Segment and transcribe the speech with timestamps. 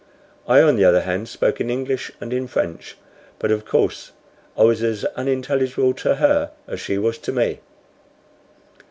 [0.47, 2.97] I, on the other hand spoke in English and in French;
[3.37, 4.13] but of course
[4.57, 7.59] I was as unintelligible to her as she was to me.